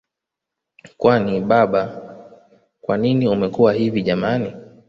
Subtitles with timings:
[0.97, 1.81] Kwani baba
[2.81, 4.53] kwanini umekuwa hivi jamani